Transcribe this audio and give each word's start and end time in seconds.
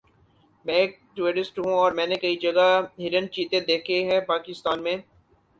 میں 0.65 0.75
ایک 0.75 0.95
ٹورسٹ 1.15 1.59
ہوں 1.59 1.73
اور 1.73 1.91
میں 1.91 2.07
نے 2.07 2.15
کئی 2.15 2.35
جگہ 2.37 2.67
ہرن 2.99 3.29
چیتے 3.31 3.59
دیکھے 3.67 4.03
ہے 4.05 4.19
پاکستان 4.27 4.83
میں 4.83 4.97